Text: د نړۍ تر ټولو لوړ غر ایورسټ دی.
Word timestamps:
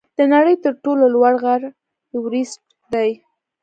د 0.17 0.19
نړۍ 0.33 0.55
تر 0.63 0.73
ټولو 0.83 1.03
لوړ 1.13 1.33
غر 1.43 1.61
ایورسټ 2.13 2.61
دی. 2.93 3.11